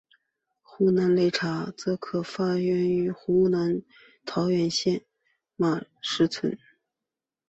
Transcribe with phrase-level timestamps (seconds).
[0.63, 3.83] 湖南擂茶则可能发源于湖南
[4.25, 5.05] 桃源县
[5.55, 6.57] 马石村。